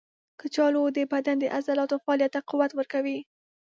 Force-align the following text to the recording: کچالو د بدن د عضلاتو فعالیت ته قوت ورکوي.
کچالو 0.39 0.83
د 0.97 0.99
بدن 1.11 1.35
د 1.39 1.45
عضلاتو 1.55 2.01
فعالیت 2.03 2.31
ته 2.35 2.41
قوت 2.49 2.71
ورکوي. 2.75 3.19